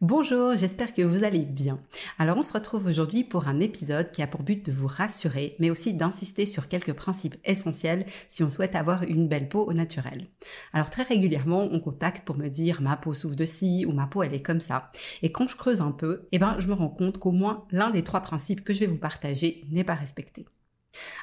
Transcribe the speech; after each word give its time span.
Bonjour, 0.00 0.56
j'espère 0.56 0.92
que 0.92 1.02
vous 1.02 1.24
allez 1.24 1.44
bien. 1.44 1.78
Alors 2.18 2.36
on 2.36 2.42
se 2.42 2.52
retrouve 2.52 2.86
aujourd'hui 2.86 3.24
pour 3.24 3.48
un 3.48 3.60
épisode 3.60 4.10
qui 4.10 4.22
a 4.22 4.26
pour 4.26 4.42
but 4.42 4.64
de 4.64 4.72
vous 4.72 4.86
rassurer, 4.86 5.56
mais 5.58 5.70
aussi 5.70 5.94
d'insister 5.94 6.46
sur 6.46 6.68
quelques 6.68 6.92
principes 6.92 7.36
essentiels 7.44 8.06
si 8.28 8.42
on 8.42 8.50
souhaite 8.50 8.74
avoir 8.74 9.02
une 9.04 9.28
belle 9.28 9.48
peau 9.48 9.64
au 9.64 9.72
naturel. 9.72 10.26
Alors 10.72 10.90
très 10.90 11.04
régulièrement, 11.04 11.68
on 11.70 11.80
contacte 11.80 12.24
pour 12.24 12.36
me 12.36 12.48
dire 12.48 12.82
ma 12.82 12.96
peau 12.96 13.14
souffre 13.14 13.36
de 13.36 13.44
ci 13.44 13.84
ou 13.86 13.92
ma 13.92 14.06
peau 14.06 14.22
elle 14.22 14.34
est 14.34 14.42
comme 14.42 14.60
ça. 14.60 14.90
Et 15.22 15.32
quand 15.32 15.48
je 15.48 15.56
creuse 15.56 15.80
un 15.80 15.92
peu, 15.92 16.28
eh 16.32 16.38
ben 16.38 16.56
je 16.58 16.68
me 16.68 16.74
rends 16.74 16.88
compte 16.88 17.18
qu'au 17.18 17.32
moins 17.32 17.64
l'un 17.70 17.90
des 17.90 18.02
trois 18.02 18.20
principes 18.20 18.64
que 18.64 18.74
je 18.74 18.80
vais 18.80 18.86
vous 18.86 18.96
partager 18.96 19.64
n'est 19.70 19.84
pas 19.84 19.94
respecté. 19.94 20.46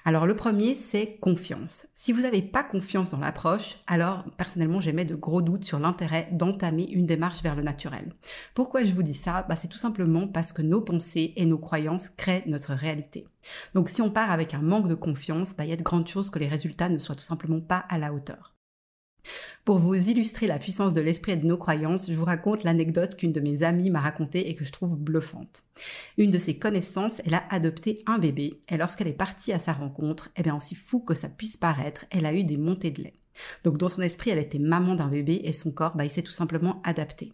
Alors 0.05 0.25
le 0.25 0.35
premier, 0.35 0.75
c'est 0.75 1.17
confiance. 1.17 1.87
Si 1.95 2.11
vous 2.11 2.21
n'avez 2.21 2.41
pas 2.41 2.63
confiance 2.63 3.11
dans 3.11 3.19
l'approche, 3.19 3.77
alors 3.87 4.23
personnellement 4.37 4.79
j'émets 4.79 5.05
de 5.05 5.15
gros 5.15 5.41
doutes 5.41 5.65
sur 5.65 5.79
l'intérêt 5.79 6.29
d'entamer 6.31 6.87
une 6.89 7.05
démarche 7.05 7.43
vers 7.43 7.55
le 7.55 7.63
naturel. 7.63 8.13
Pourquoi 8.55 8.83
je 8.83 8.93
vous 8.93 9.03
dis 9.03 9.13
ça? 9.13 9.45
Bah, 9.47 9.55
C'est 9.55 9.67
tout 9.67 9.77
simplement 9.77 10.27
parce 10.27 10.53
que 10.53 10.61
nos 10.61 10.81
pensées 10.81 11.33
et 11.35 11.45
nos 11.45 11.57
croyances 11.57 12.09
créent 12.09 12.43
notre 12.47 12.73
réalité. 12.73 13.27
Donc 13.73 13.89
si 13.89 14.01
on 14.01 14.11
part 14.11 14.31
avec 14.31 14.53
un 14.53 14.61
manque 14.61 14.87
de 14.87 14.95
confiance, 14.95 15.55
bah, 15.55 15.65
il 15.65 15.69
y 15.69 15.73
a 15.73 15.77
de 15.77 15.83
grandes 15.83 16.07
choses 16.07 16.29
que 16.29 16.39
les 16.39 16.47
résultats 16.47 16.89
ne 16.89 16.97
soient 16.97 17.15
tout 17.15 17.21
simplement 17.21 17.61
pas 17.61 17.85
à 17.89 17.97
la 17.97 18.13
hauteur. 18.13 18.58
Pour 19.65 19.77
vous 19.77 20.09
illustrer 20.09 20.47
la 20.47 20.57
puissance 20.57 20.93
de 20.93 21.01
l'esprit 21.01 21.33
et 21.33 21.37
de 21.37 21.45
nos 21.45 21.57
croyances, 21.57 22.09
je 22.09 22.15
vous 22.15 22.25
raconte 22.25 22.63
l'anecdote 22.63 23.15
qu'une 23.15 23.31
de 23.31 23.39
mes 23.39 23.63
amies 23.63 23.89
m'a 23.89 23.99
racontée 23.99 24.49
et 24.49 24.55
que 24.55 24.65
je 24.65 24.71
trouve 24.71 24.97
bluffante. 24.97 25.63
Une 26.17 26.31
de 26.31 26.37
ses 26.37 26.57
connaissances, 26.57 27.21
elle 27.25 27.35
a 27.35 27.43
adopté 27.49 28.01
un 28.07 28.17
bébé 28.17 28.59
et 28.69 28.77
lorsqu'elle 28.77 29.07
est 29.07 29.13
partie 29.13 29.53
à 29.53 29.59
sa 29.59 29.73
rencontre, 29.73 30.29
eh 30.37 30.43
bien 30.43 30.55
aussi 30.55 30.75
fou 30.75 30.99
que 30.99 31.13
ça 31.13 31.29
puisse 31.29 31.57
paraître, 31.57 32.05
elle 32.09 32.25
a 32.25 32.33
eu 32.33 32.43
des 32.43 32.57
montées 32.57 32.91
de 32.91 33.03
lait. 33.03 33.19
Donc 33.63 33.77
dans 33.77 33.89
son 33.89 34.01
esprit, 34.01 34.31
elle 34.31 34.39
était 34.39 34.59
maman 34.59 34.95
d'un 34.95 35.07
bébé 35.07 35.41
et 35.43 35.53
son 35.53 35.71
corps, 35.71 35.95
bah, 35.95 36.05
il 36.05 36.09
s'est 36.09 36.23
tout 36.23 36.31
simplement 36.31 36.81
adapté. 36.83 37.33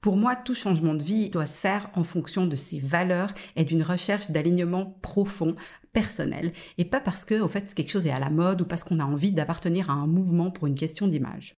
Pour 0.00 0.16
moi, 0.18 0.36
tout 0.36 0.54
changement 0.54 0.94
de 0.94 1.02
vie 1.02 1.30
doit 1.30 1.46
se 1.46 1.60
faire 1.60 1.88
en 1.94 2.04
fonction 2.04 2.46
de 2.46 2.56
ses 2.56 2.78
valeurs 2.78 3.32
et 3.56 3.64
d'une 3.64 3.82
recherche 3.82 4.30
d'alignement 4.30 4.98
profond, 5.00 5.56
personnel, 5.94 6.52
et 6.76 6.84
pas 6.84 7.00
parce 7.00 7.24
que, 7.24 7.40
au 7.40 7.48
fait, 7.48 7.72
quelque 7.72 7.90
chose 7.90 8.04
est 8.04 8.10
à 8.10 8.20
la 8.20 8.28
mode 8.28 8.60
ou 8.60 8.66
parce 8.66 8.84
qu'on 8.84 9.00
a 9.00 9.04
envie 9.04 9.32
d'appartenir 9.32 9.88
à 9.88 9.94
un 9.94 10.06
mouvement 10.06 10.50
pour 10.50 10.66
une 10.66 10.74
question 10.74 11.08
d'image. 11.08 11.54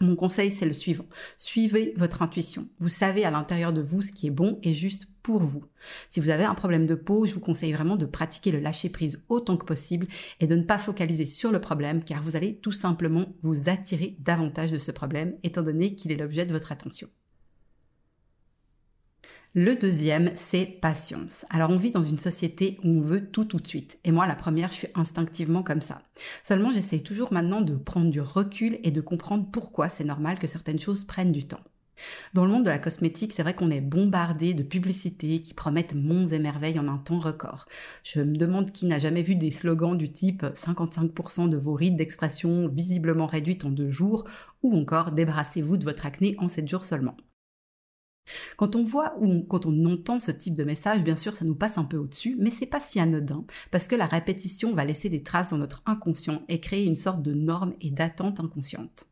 Mon 0.00 0.14
conseil, 0.14 0.50
c'est 0.50 0.66
le 0.66 0.74
suivant. 0.74 1.06
Suivez 1.38 1.94
votre 1.96 2.20
intuition. 2.20 2.68
Vous 2.80 2.90
savez 2.90 3.24
à 3.24 3.30
l'intérieur 3.30 3.72
de 3.72 3.80
vous 3.80 4.02
ce 4.02 4.12
qui 4.12 4.26
est 4.26 4.30
bon 4.30 4.58
et 4.62 4.74
juste 4.74 5.08
pour 5.22 5.42
vous. 5.42 5.64
Si 6.10 6.20
vous 6.20 6.28
avez 6.28 6.44
un 6.44 6.54
problème 6.54 6.84
de 6.84 6.94
peau, 6.94 7.26
je 7.26 7.32
vous 7.32 7.40
conseille 7.40 7.72
vraiment 7.72 7.96
de 7.96 8.04
pratiquer 8.04 8.50
le 8.50 8.60
lâcher 8.60 8.90
prise 8.90 9.24
autant 9.30 9.56
que 9.56 9.64
possible 9.64 10.06
et 10.38 10.46
de 10.46 10.54
ne 10.54 10.64
pas 10.64 10.76
focaliser 10.76 11.24
sur 11.24 11.50
le 11.50 11.62
problème 11.62 12.04
car 12.04 12.20
vous 12.20 12.36
allez 12.36 12.58
tout 12.58 12.72
simplement 12.72 13.34
vous 13.40 13.70
attirer 13.70 14.16
davantage 14.20 14.70
de 14.70 14.78
ce 14.78 14.92
problème 14.92 15.38
étant 15.42 15.62
donné 15.62 15.94
qu'il 15.94 16.12
est 16.12 16.16
l'objet 16.16 16.44
de 16.44 16.52
votre 16.52 16.72
attention. 16.72 17.08
Le 19.54 19.74
deuxième, 19.74 20.30
c'est 20.36 20.66
patience. 20.66 21.46
Alors 21.48 21.70
on 21.70 21.78
vit 21.78 21.90
dans 21.90 22.02
une 22.02 22.18
société 22.18 22.78
où 22.84 22.88
on 22.88 23.00
veut 23.00 23.26
tout 23.26 23.46
tout 23.46 23.58
de 23.58 23.66
suite. 23.66 23.98
Et 24.04 24.12
moi, 24.12 24.26
la 24.26 24.34
première, 24.34 24.70
je 24.70 24.76
suis 24.76 24.88
instinctivement 24.94 25.62
comme 25.62 25.80
ça. 25.80 26.02
Seulement, 26.42 26.70
j'essaye 26.70 27.02
toujours 27.02 27.32
maintenant 27.32 27.62
de 27.62 27.74
prendre 27.74 28.10
du 28.10 28.20
recul 28.20 28.78
et 28.82 28.90
de 28.90 29.00
comprendre 29.00 29.46
pourquoi 29.50 29.88
c'est 29.88 30.04
normal 30.04 30.38
que 30.38 30.46
certaines 30.46 30.78
choses 30.78 31.04
prennent 31.04 31.32
du 31.32 31.46
temps. 31.46 31.62
Dans 32.34 32.44
le 32.44 32.50
monde 32.50 32.64
de 32.64 32.70
la 32.70 32.78
cosmétique, 32.78 33.32
c'est 33.32 33.42
vrai 33.42 33.54
qu'on 33.54 33.70
est 33.70 33.80
bombardé 33.80 34.54
de 34.54 34.62
publicités 34.62 35.40
qui 35.40 35.54
promettent 35.54 35.94
mondes 35.94 36.32
et 36.32 36.38
merveilles 36.38 36.78
en 36.78 36.88
un 36.88 36.98
temps 36.98 37.18
record. 37.18 37.66
Je 38.02 38.20
me 38.20 38.36
demande 38.36 38.70
qui 38.70 38.86
n'a 38.86 38.98
jamais 38.98 39.22
vu 39.22 39.34
des 39.34 39.50
slogans 39.50 39.96
du 39.96 40.10
type 40.12 40.42
55% 40.42 41.48
de 41.48 41.56
vos 41.56 41.74
rides 41.74 41.96
d'expression 41.96 42.68
visiblement 42.68 43.26
réduites 43.26 43.64
en 43.64 43.70
deux 43.70 43.90
jours 43.90 44.24
ou 44.62 44.76
encore 44.76 45.12
débarrassez-vous 45.12 45.76
de 45.78 45.84
votre 45.84 46.06
acné 46.06 46.34
en 46.38 46.48
7 46.48 46.68
jours 46.68 46.84
seulement. 46.84 47.16
Quand 48.56 48.76
on 48.76 48.82
voit 48.82 49.14
ou 49.20 49.42
quand 49.42 49.66
on 49.66 49.84
entend 49.86 50.20
ce 50.20 50.30
type 50.30 50.54
de 50.54 50.64
message, 50.64 51.02
bien 51.02 51.16
sûr, 51.16 51.36
ça 51.36 51.44
nous 51.44 51.54
passe 51.54 51.78
un 51.78 51.84
peu 51.84 51.96
au-dessus, 51.96 52.36
mais 52.38 52.50
c'est 52.50 52.66
pas 52.66 52.80
si 52.80 53.00
anodin, 53.00 53.44
parce 53.70 53.88
que 53.88 53.96
la 53.96 54.06
répétition 54.06 54.74
va 54.74 54.84
laisser 54.84 55.08
des 55.08 55.22
traces 55.22 55.50
dans 55.50 55.58
notre 55.58 55.82
inconscient 55.86 56.42
et 56.48 56.60
créer 56.60 56.84
une 56.84 56.96
sorte 56.96 57.22
de 57.22 57.34
norme 57.34 57.74
et 57.80 57.90
d'attente 57.90 58.40
inconsciente. 58.40 59.06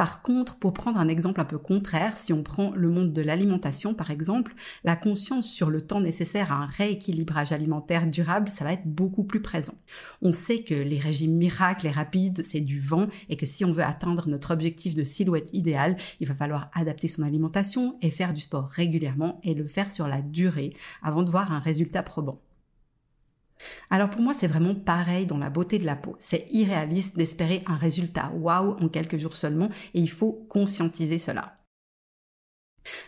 Par 0.00 0.22
contre, 0.22 0.56
pour 0.56 0.72
prendre 0.72 0.98
un 0.98 1.08
exemple 1.08 1.42
un 1.42 1.44
peu 1.44 1.58
contraire, 1.58 2.16
si 2.16 2.32
on 2.32 2.42
prend 2.42 2.72
le 2.74 2.88
monde 2.88 3.12
de 3.12 3.20
l'alimentation 3.20 3.92
par 3.92 4.10
exemple, 4.10 4.54
la 4.82 4.96
conscience 4.96 5.46
sur 5.46 5.68
le 5.68 5.82
temps 5.82 6.00
nécessaire 6.00 6.52
à 6.52 6.54
un 6.54 6.64
rééquilibrage 6.64 7.52
alimentaire 7.52 8.06
durable, 8.06 8.48
ça 8.48 8.64
va 8.64 8.72
être 8.72 8.86
beaucoup 8.86 9.24
plus 9.24 9.42
présent. 9.42 9.74
On 10.22 10.32
sait 10.32 10.62
que 10.62 10.72
les 10.72 10.98
régimes 10.98 11.36
miracles 11.36 11.86
et 11.86 11.90
rapides, 11.90 12.42
c'est 12.48 12.62
du 12.62 12.80
vent 12.80 13.08
et 13.28 13.36
que 13.36 13.44
si 13.44 13.62
on 13.66 13.72
veut 13.72 13.84
atteindre 13.84 14.26
notre 14.26 14.54
objectif 14.54 14.94
de 14.94 15.04
silhouette 15.04 15.50
idéale, 15.52 15.98
il 16.18 16.26
va 16.26 16.34
falloir 16.34 16.70
adapter 16.72 17.06
son 17.06 17.22
alimentation 17.22 17.98
et 18.00 18.10
faire 18.10 18.32
du 18.32 18.40
sport 18.40 18.68
régulièrement 18.68 19.38
et 19.42 19.52
le 19.52 19.66
faire 19.66 19.92
sur 19.92 20.08
la 20.08 20.22
durée 20.22 20.72
avant 21.02 21.24
de 21.24 21.30
voir 21.30 21.52
un 21.52 21.58
résultat 21.58 22.02
probant. 22.02 22.40
Alors 23.90 24.10
pour 24.10 24.22
moi, 24.22 24.34
c'est 24.34 24.46
vraiment 24.46 24.74
pareil 24.74 25.26
dans 25.26 25.38
la 25.38 25.50
beauté 25.50 25.78
de 25.78 25.86
la 25.86 25.96
peau. 25.96 26.16
C'est 26.18 26.46
irréaliste 26.50 27.16
d'espérer 27.16 27.62
un 27.66 27.76
résultat 27.76 28.32
waouh 28.34 28.76
en 28.80 28.88
quelques 28.88 29.18
jours 29.18 29.36
seulement 29.36 29.70
et 29.94 30.00
il 30.00 30.10
faut 30.10 30.46
conscientiser 30.48 31.18
cela. 31.18 31.56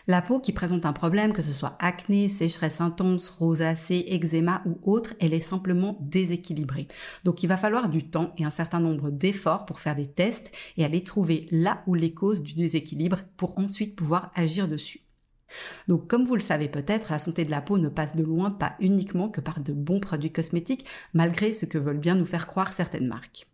La 0.07 0.21
peau 0.21 0.39
qui 0.39 0.51
présente 0.51 0.85
un 0.85 0.93
problème, 0.93 1.33
que 1.33 1.41
ce 1.41 1.53
soit 1.53 1.75
acné, 1.79 2.29
sécheresse 2.29 2.81
intense, 2.81 3.29
rosacée, 3.29 4.05
eczéma 4.07 4.61
ou 4.65 4.79
autre, 4.83 5.13
elle 5.19 5.33
est 5.33 5.41
simplement 5.41 5.97
déséquilibrée. 6.01 6.87
Donc 7.23 7.43
il 7.43 7.47
va 7.47 7.57
falloir 7.57 7.89
du 7.89 8.09
temps 8.09 8.33
et 8.37 8.45
un 8.45 8.49
certain 8.49 8.79
nombre 8.79 9.09
d'efforts 9.09 9.65
pour 9.65 9.79
faire 9.79 9.95
des 9.95 10.07
tests 10.07 10.51
et 10.77 10.85
aller 10.85 11.03
trouver 11.03 11.47
là 11.51 11.83
où 11.87 11.95
les 11.95 12.13
causes 12.13 12.43
du 12.43 12.53
déséquilibre 12.53 13.21
pour 13.37 13.57
ensuite 13.57 13.95
pouvoir 13.95 14.31
agir 14.35 14.67
dessus. 14.67 15.01
Donc 15.87 16.07
comme 16.07 16.25
vous 16.25 16.35
le 16.35 16.41
savez 16.41 16.67
peut-être, 16.67 17.11
la 17.11 17.19
santé 17.19 17.45
de 17.45 17.51
la 17.51 17.61
peau 17.61 17.77
ne 17.77 17.89
passe 17.89 18.15
de 18.15 18.23
loin 18.23 18.51
pas 18.51 18.75
uniquement 18.79 19.29
que 19.29 19.41
par 19.41 19.59
de 19.59 19.73
bons 19.73 19.99
produits 19.99 20.31
cosmétiques, 20.31 20.85
malgré 21.13 21.53
ce 21.53 21.65
que 21.65 21.77
veulent 21.77 21.99
bien 21.99 22.15
nous 22.15 22.25
faire 22.25 22.47
croire 22.47 22.73
certaines 22.73 23.07
marques. 23.07 23.47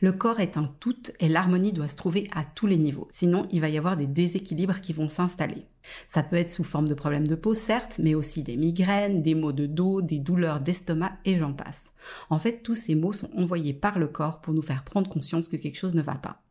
Le 0.00 0.12
corps 0.12 0.40
est 0.40 0.56
un 0.56 0.72
tout 0.80 0.96
et 1.20 1.28
l'harmonie 1.28 1.72
doit 1.72 1.88
se 1.88 1.96
trouver 1.96 2.28
à 2.34 2.44
tous 2.44 2.66
les 2.66 2.76
niveaux, 2.76 3.08
sinon 3.12 3.46
il 3.50 3.60
va 3.60 3.68
y 3.68 3.78
avoir 3.78 3.96
des 3.96 4.06
déséquilibres 4.06 4.80
qui 4.80 4.92
vont 4.92 5.08
s'installer. 5.08 5.66
Ça 6.08 6.22
peut 6.22 6.36
être 6.36 6.50
sous 6.50 6.64
forme 6.64 6.88
de 6.88 6.94
problèmes 6.94 7.28
de 7.28 7.34
peau 7.34 7.54
certes, 7.54 8.00
mais 8.02 8.14
aussi 8.14 8.42
des 8.42 8.56
migraines, 8.56 9.22
des 9.22 9.34
maux 9.34 9.52
de 9.52 9.66
dos, 9.66 10.02
des 10.02 10.18
douleurs 10.18 10.60
d'estomac 10.60 11.12
et 11.24 11.38
j'en 11.38 11.52
passe. 11.52 11.92
En 12.30 12.38
fait, 12.38 12.62
tous 12.62 12.74
ces 12.74 12.94
maux 12.94 13.12
sont 13.12 13.30
envoyés 13.36 13.72
par 13.72 13.98
le 13.98 14.08
corps 14.08 14.40
pour 14.40 14.54
nous 14.54 14.62
faire 14.62 14.84
prendre 14.84 15.08
conscience 15.08 15.48
que 15.48 15.56
quelque 15.56 15.78
chose 15.78 15.94
ne 15.94 16.02
va 16.02 16.16
pas. 16.16 16.42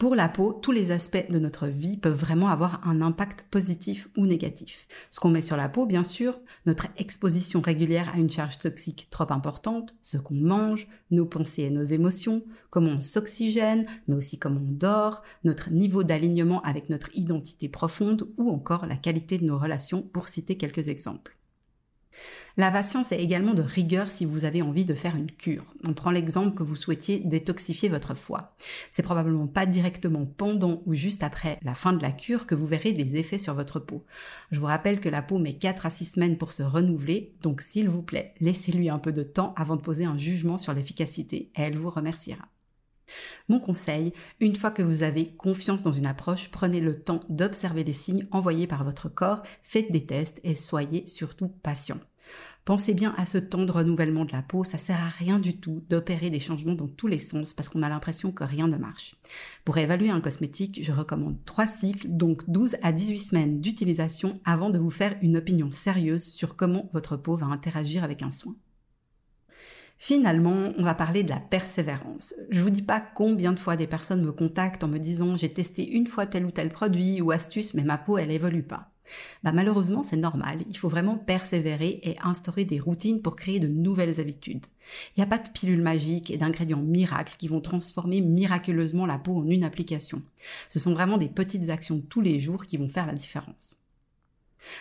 Pour 0.00 0.14
la 0.14 0.30
peau, 0.30 0.54
tous 0.54 0.72
les 0.72 0.92
aspects 0.92 1.30
de 1.30 1.38
notre 1.38 1.66
vie 1.66 1.98
peuvent 1.98 2.18
vraiment 2.18 2.48
avoir 2.48 2.80
un 2.88 3.02
impact 3.02 3.44
positif 3.50 4.08
ou 4.16 4.24
négatif. 4.24 4.88
Ce 5.10 5.20
qu'on 5.20 5.28
met 5.28 5.42
sur 5.42 5.58
la 5.58 5.68
peau, 5.68 5.84
bien 5.84 6.04
sûr, 6.04 6.40
notre 6.64 6.86
exposition 6.96 7.60
régulière 7.60 8.10
à 8.14 8.16
une 8.16 8.30
charge 8.30 8.56
toxique 8.56 9.08
trop 9.10 9.30
importante, 9.30 9.94
ce 10.00 10.16
qu'on 10.16 10.36
mange, 10.36 10.88
nos 11.10 11.26
pensées 11.26 11.64
et 11.64 11.70
nos 11.70 11.82
émotions, 11.82 12.42
comment 12.70 12.92
on 12.92 13.00
s'oxygène, 13.00 13.84
mais 14.08 14.14
aussi 14.14 14.38
comment 14.38 14.62
on 14.66 14.72
dort, 14.72 15.20
notre 15.44 15.70
niveau 15.70 16.02
d'alignement 16.02 16.62
avec 16.62 16.88
notre 16.88 17.14
identité 17.14 17.68
profonde 17.68 18.26
ou 18.38 18.48
encore 18.50 18.86
la 18.86 18.96
qualité 18.96 19.36
de 19.36 19.44
nos 19.44 19.58
relations, 19.58 20.00
pour 20.00 20.28
citer 20.28 20.56
quelques 20.56 20.88
exemples. 20.88 21.36
La 22.56 22.70
patience 22.70 23.12
est 23.12 23.22
également 23.22 23.54
de 23.54 23.62
rigueur 23.62 24.10
si 24.10 24.24
vous 24.24 24.44
avez 24.44 24.62
envie 24.62 24.84
de 24.84 24.94
faire 24.94 25.16
une 25.16 25.30
cure. 25.30 25.64
On 25.84 25.94
prend 25.94 26.10
l'exemple 26.10 26.56
que 26.56 26.62
vous 26.62 26.76
souhaitiez 26.76 27.18
détoxifier 27.18 27.88
votre 27.88 28.14
foie. 28.14 28.56
C'est 28.90 29.02
probablement 29.02 29.46
pas 29.46 29.66
directement 29.66 30.26
pendant 30.26 30.82
ou 30.86 30.94
juste 30.94 31.22
après 31.22 31.58
la 31.62 31.74
fin 31.74 31.92
de 31.92 32.02
la 32.02 32.10
cure 32.10 32.46
que 32.46 32.54
vous 32.54 32.66
verrez 32.66 32.92
des 32.92 33.16
effets 33.16 33.38
sur 33.38 33.54
votre 33.54 33.78
peau. 33.78 34.04
Je 34.50 34.60
vous 34.60 34.66
rappelle 34.66 35.00
que 35.00 35.08
la 35.08 35.22
peau 35.22 35.38
met 35.38 35.54
4 35.54 35.86
à 35.86 35.90
6 35.90 36.04
semaines 36.04 36.38
pour 36.38 36.52
se 36.52 36.62
renouveler, 36.62 37.34
donc 37.42 37.60
s'il 37.60 37.88
vous 37.88 38.02
plaît, 38.02 38.34
laissez-lui 38.40 38.90
un 38.90 38.98
peu 38.98 39.12
de 39.12 39.22
temps 39.22 39.54
avant 39.56 39.76
de 39.76 39.82
poser 39.82 40.04
un 40.04 40.18
jugement 40.18 40.58
sur 40.58 40.72
l'efficacité 40.72 41.50
et 41.56 41.62
elle 41.62 41.76
vous 41.76 41.90
remerciera. 41.90 42.48
Mon 43.48 43.58
conseil, 43.60 44.12
une 44.38 44.54
fois 44.54 44.70
que 44.70 44.82
vous 44.82 45.02
avez 45.02 45.34
confiance 45.34 45.82
dans 45.82 45.92
une 45.92 46.06
approche, 46.06 46.50
prenez 46.50 46.80
le 46.80 46.94
temps 46.94 47.20
d'observer 47.28 47.84
les 47.84 47.92
signes 47.92 48.26
envoyés 48.30 48.66
par 48.66 48.84
votre 48.84 49.08
corps, 49.08 49.42
faites 49.62 49.90
des 49.90 50.06
tests 50.06 50.40
et 50.44 50.54
soyez 50.54 51.06
surtout 51.06 51.48
patient. 51.48 51.98
Pensez 52.64 52.94
bien 52.94 53.14
à 53.16 53.24
ce 53.24 53.38
temps 53.38 53.64
de 53.64 53.72
renouvellement 53.72 54.24
de 54.24 54.32
la 54.32 54.42
peau, 54.42 54.64
ça 54.64 54.78
sert 54.78 55.02
à 55.02 55.08
rien 55.08 55.38
du 55.38 55.56
tout 55.56 55.82
d'opérer 55.88 56.30
des 56.30 56.38
changements 56.38 56.74
dans 56.74 56.88
tous 56.88 57.06
les 57.06 57.18
sens 57.18 57.54
parce 57.54 57.68
qu'on 57.68 57.82
a 57.82 57.88
l'impression 57.88 58.32
que 58.32 58.44
rien 58.44 58.68
ne 58.68 58.76
marche. 58.76 59.16
Pour 59.64 59.78
évaluer 59.78 60.10
un 60.10 60.20
cosmétique, 60.20 60.80
je 60.82 60.92
recommande 60.92 61.42
3 61.46 61.66
cycles, 61.66 62.08
donc 62.08 62.48
12 62.48 62.76
à 62.82 62.92
18 62.92 63.18
semaines 63.18 63.60
d'utilisation 63.60 64.40
avant 64.44 64.70
de 64.70 64.78
vous 64.78 64.90
faire 64.90 65.16
une 65.22 65.36
opinion 65.36 65.70
sérieuse 65.70 66.22
sur 66.22 66.54
comment 66.54 66.90
votre 66.92 67.16
peau 67.16 67.34
va 67.34 67.46
interagir 67.46 68.04
avec 68.04 68.22
un 68.22 68.30
soin. 68.30 68.54
Finalement, 70.02 70.72
on 70.78 70.82
va 70.82 70.94
parler 70.94 71.24
de 71.24 71.28
la 71.28 71.40
persévérance. 71.40 72.34
Je 72.48 72.62
vous 72.62 72.70
dis 72.70 72.80
pas 72.80 73.00
combien 73.00 73.52
de 73.52 73.58
fois 73.58 73.76
des 73.76 73.86
personnes 73.86 74.24
me 74.24 74.32
contactent 74.32 74.82
en 74.82 74.88
me 74.88 74.98
disant 74.98 75.36
j'ai 75.36 75.52
testé 75.52 75.86
une 75.86 76.06
fois 76.06 76.24
tel 76.24 76.46
ou 76.46 76.50
tel 76.50 76.70
produit 76.70 77.20
ou 77.20 77.32
astuce 77.32 77.74
mais 77.74 77.84
ma 77.84 77.98
peau 77.98 78.16
elle 78.16 78.30
évolue 78.30 78.62
pas. 78.62 78.92
Bah 79.42 79.52
malheureusement 79.52 80.02
c'est 80.02 80.16
normal, 80.16 80.58
il 80.68 80.76
faut 80.76 80.88
vraiment 80.88 81.16
persévérer 81.16 82.00
et 82.02 82.16
instaurer 82.22 82.64
des 82.64 82.80
routines 82.80 83.22
pour 83.22 83.36
créer 83.36 83.60
de 83.60 83.68
nouvelles 83.68 84.20
habitudes. 84.20 84.66
Il 85.16 85.20
n'y 85.20 85.24
a 85.24 85.26
pas 85.26 85.38
de 85.38 85.48
pilule 85.48 85.82
magique 85.82 86.30
et 86.30 86.36
d'ingrédients 86.36 86.82
miracles 86.82 87.36
qui 87.38 87.48
vont 87.48 87.60
transformer 87.60 88.20
miraculeusement 88.20 89.06
la 89.06 89.18
peau 89.18 89.38
en 89.38 89.48
une 89.48 89.64
application. 89.64 90.22
Ce 90.68 90.78
sont 90.78 90.92
vraiment 90.92 91.18
des 91.18 91.28
petites 91.28 91.70
actions 91.70 92.00
tous 92.00 92.20
les 92.20 92.40
jours 92.40 92.66
qui 92.66 92.76
vont 92.76 92.88
faire 92.88 93.06
la 93.06 93.14
différence. 93.14 93.80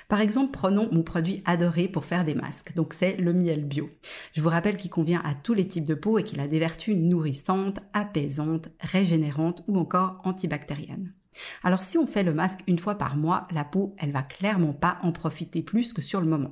Par 0.07 0.21
exemple, 0.21 0.51
prenons 0.51 0.89
mon 0.91 1.03
produit 1.03 1.41
adoré 1.45 1.87
pour 1.87 2.05
faire 2.05 2.25
des 2.25 2.35
masques, 2.35 2.73
donc 2.75 2.93
c'est 2.93 3.15
le 3.17 3.33
miel 3.33 3.63
bio. 3.65 3.89
Je 4.33 4.41
vous 4.41 4.49
rappelle 4.49 4.77
qu'il 4.77 4.91
convient 4.91 5.21
à 5.23 5.33
tous 5.33 5.53
les 5.53 5.67
types 5.67 5.85
de 5.85 5.93
peau 5.93 6.17
et 6.17 6.23
qu'il 6.23 6.39
a 6.39 6.47
des 6.47 6.59
vertus 6.59 6.95
nourrissantes, 6.95 7.79
apaisantes, 7.93 8.69
régénérantes 8.79 9.63
ou 9.67 9.77
encore 9.77 10.21
antibactériennes. 10.23 11.13
Alors 11.63 11.83
si 11.83 11.97
on 11.97 12.07
fait 12.07 12.23
le 12.23 12.33
masque 12.33 12.61
une 12.67 12.79
fois 12.79 12.95
par 12.95 13.15
mois, 13.15 13.47
la 13.51 13.63
peau, 13.63 13.95
elle 13.97 14.11
va 14.11 14.23
clairement 14.23 14.73
pas 14.73 14.99
en 15.03 15.11
profiter 15.11 15.61
plus 15.61 15.93
que 15.93 16.01
sur 16.01 16.21
le 16.21 16.27
moment. 16.27 16.51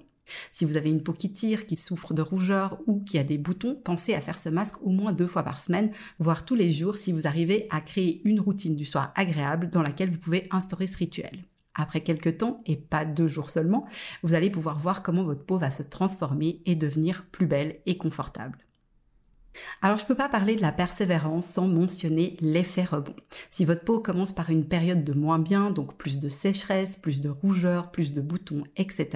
Si 0.52 0.66
vous 0.66 0.78
avez 0.78 0.90
une 0.90 1.04
peau 1.04 1.14
qui 1.14 1.32
tire, 1.32 1.66
qui 1.66 1.78
souffre 1.78 2.14
de 2.14 2.22
rougeur 2.22 2.80
ou 2.86 3.04
qui 3.04 3.18
a 3.18 3.24
des 3.24 3.38
boutons, 3.38 3.76
pensez 3.76 4.14
à 4.14 4.22
faire 4.22 4.40
ce 4.40 4.50
masque 4.50 4.82
au 4.82 4.90
moins 4.90 5.14
deux 5.14 5.28
fois 5.28 5.44
par 5.44 5.62
semaine, 5.62 5.92
voire 6.20 6.46
tous 6.46 6.56
les 6.56 6.72
jours 6.72 6.96
si 6.96 7.12
vous 7.12 7.28
arrivez 7.28 7.68
à 7.70 7.82
créer 7.82 8.22
une 8.26 8.40
routine 8.40 8.76
du 8.76 8.86
soir 8.86 9.12
agréable 9.16 9.70
dans 9.70 9.82
laquelle 9.82 10.10
vous 10.10 10.20
pouvez 10.20 10.48
instaurer 10.52 10.88
ce 10.88 10.98
rituel. 10.98 11.46
Après 11.76 12.02
quelques 12.02 12.38
temps, 12.38 12.62
et 12.66 12.76
pas 12.76 13.06
deux 13.06 13.28
jours 13.28 13.52
seulement, 13.52 13.86
vous 14.24 14.34
allez 14.34 14.50
pouvoir 14.50 14.80
voir 14.80 15.04
comment 15.04 15.24
votre 15.24 15.46
peau 15.46 15.60
va 15.60 15.70
se 15.70 15.84
transformer 15.84 16.62
et 16.66 16.76
devenir 16.76 17.26
plus 17.32 17.46
belle 17.46 17.80
et 17.86 17.98
confortable. 17.98 18.67
Alors 19.82 19.98
je 19.98 20.04
ne 20.04 20.08
peux 20.08 20.16
pas 20.16 20.30
parler 20.30 20.56
de 20.56 20.62
la 20.62 20.72
persévérance 20.72 21.46
sans 21.48 21.68
mentionner 21.68 22.38
l'effet 22.40 22.84
rebond. 22.84 23.16
Si 23.52 23.66
votre 23.66 23.84
peau 23.84 24.00
commence 24.00 24.34
par 24.34 24.50
une 24.50 24.68
période 24.68 25.04
de 25.04 25.14
moins 25.14 25.40
bien, 25.40 25.72
donc 25.72 25.98
plus 25.98 26.20
de 26.20 26.30
sécheresse, 26.30 26.98
plus 26.98 27.22
de 27.22 27.30
rougeur, 27.30 27.92
plus 27.92 28.12
de 28.12 28.22
boutons, 28.22 28.64
etc., 28.76 29.08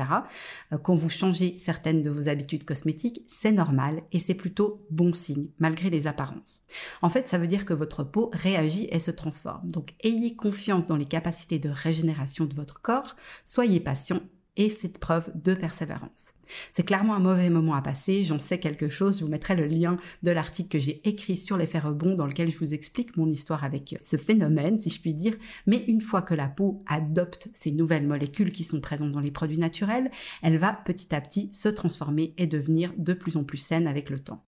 euh, 0.72 0.78
quand 0.78 0.96
vous 0.96 1.10
changez 1.10 1.58
certaines 1.60 2.02
de 2.02 2.10
vos 2.10 2.30
habitudes 2.30 2.64
cosmétiques, 2.64 3.24
c'est 3.28 3.52
normal 3.52 4.02
et 4.12 4.20
c'est 4.20 4.36
plutôt 4.36 4.86
bon 4.90 5.14
signe, 5.14 5.50
malgré 5.60 5.90
les 5.90 6.08
apparences. 6.08 6.62
En 7.02 7.10
fait, 7.10 7.28
ça 7.28 7.38
veut 7.38 7.48
dire 7.48 7.66
que 7.66 7.74
votre 7.74 8.04
peau 8.04 8.30
réagit 8.34 8.88
et 8.92 9.00
se 9.00 9.12
transforme. 9.12 9.70
Donc 9.70 9.94
ayez 10.04 10.36
confiance 10.36 10.88
dans 10.88 10.98
les 10.98 11.06
capacités 11.06 11.60
de 11.60 11.70
régénération 11.70 12.46
de 12.46 12.56
votre 12.56 12.82
corps, 12.82 13.16
soyez 13.46 13.80
patient 13.80 14.22
et 14.58 14.70
faites 14.70 14.98
preuve 14.98 15.32
de 15.36 15.54
persévérance. 15.54 16.34
C'est 16.74 16.84
clairement 16.84 17.16
un 17.16 17.20
mauvais 17.20 17.50
moment 17.50 17.76
à 17.76 17.82
passer, 17.82 18.26
j'en 18.26 18.40
sais 18.40 18.60
quelque 18.60 18.90
chose, 18.90 19.20
je 19.20 19.24
vous 19.24 19.32
mettrai 19.32 19.56
le 19.56 19.66
lien 19.66 19.98
de 20.24 20.32
l'article 20.32 20.70
que 20.70 20.80
j'ai 20.80 21.08
écrit 21.08 21.38
sur 21.38 21.58
l'effet 21.58 21.80
rebond 21.80 22.16
dans 22.16 22.26
lequel 22.26 22.52
je 22.52 22.58
vous 22.58 22.74
explique 22.74 23.16
mon 23.16 23.30
histoire 23.30 23.64
avec 23.64 23.96
ce 24.02 24.18
phénomène, 24.18 24.78
si 24.78 24.90
je 24.90 25.00
puis 25.00 25.14
dire, 25.14 25.36
mais 25.68 25.84
une 25.88 26.02
fois 26.02 26.22
que 26.22 26.34
la 26.34 26.48
peau 26.48 26.84
adopte 26.88 27.50
ces 27.54 27.72
nouvelles 27.72 28.08
molécules 28.08 28.52
qui 28.52 28.64
sont 28.64 28.82
présentes 28.82 29.12
dans 29.12 29.20
les 29.20 29.32
produits 29.32 29.60
naturels, 29.60 30.12
elle 30.42 30.58
va 30.58 30.74
petit 30.74 31.16
à 31.16 31.22
petit 31.22 31.50
se 31.54 31.70
transformer 31.70 32.34
et 32.38 32.48
devenir 32.48 32.94
de 32.98 33.14
plus 33.14 33.38
en 33.38 33.44
plus 33.44 33.58
saine 33.58 33.88
avec 33.88 34.10
le 34.10 34.20
temps. 34.20 34.46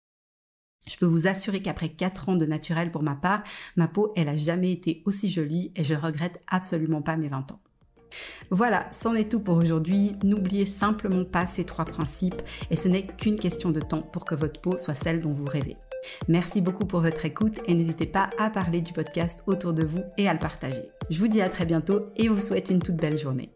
Je 0.87 0.97
peux 0.97 1.05
vous 1.05 1.27
assurer 1.27 1.61
qu'après 1.61 1.89
4 1.89 2.29
ans 2.29 2.35
de 2.35 2.45
naturel 2.47 2.89
pour 2.89 3.03
ma 3.03 3.15
part, 3.15 3.43
ma 3.75 3.87
peau, 3.87 4.13
elle 4.15 4.29
a 4.29 4.37
jamais 4.37 4.71
été 4.71 5.03
aussi 5.05 5.29
jolie 5.29 5.71
et 5.75 5.83
je 5.83 5.93
regrette 5.93 6.41
absolument 6.47 7.03
pas 7.03 7.17
mes 7.17 7.27
20 7.27 7.51
ans. 7.51 7.61
Voilà, 8.49 8.87
c'en 8.91 9.15
est 9.15 9.29
tout 9.31 9.39
pour 9.39 9.57
aujourd'hui. 9.57 10.15
N'oubliez 10.23 10.65
simplement 10.65 11.23
pas 11.23 11.45
ces 11.47 11.63
trois 11.63 11.85
principes 11.85 12.41
et 12.69 12.75
ce 12.75 12.87
n'est 12.87 13.05
qu'une 13.05 13.39
question 13.39 13.71
de 13.71 13.79
temps 13.79 14.01
pour 14.01 14.25
que 14.25 14.35
votre 14.35 14.59
peau 14.59 14.77
soit 14.77 14.95
celle 14.95 15.21
dont 15.21 15.31
vous 15.31 15.45
rêvez. 15.45 15.77
Merci 16.27 16.61
beaucoup 16.61 16.85
pour 16.85 17.01
votre 17.01 17.25
écoute 17.25 17.59
et 17.67 17.73
n'hésitez 17.73 18.07
pas 18.07 18.29
à 18.39 18.49
parler 18.49 18.81
du 18.81 18.93
podcast 18.93 19.43
autour 19.47 19.73
de 19.73 19.85
vous 19.85 20.03
et 20.17 20.27
à 20.27 20.33
le 20.33 20.39
partager. 20.39 20.83
Je 21.09 21.19
vous 21.19 21.27
dis 21.27 21.41
à 21.41 21.49
très 21.49 21.65
bientôt 21.65 22.07
et 22.15 22.27
vous 22.27 22.39
souhaite 22.39 22.69
une 22.69 22.81
toute 22.81 22.95
belle 22.95 23.17
journée. 23.17 23.51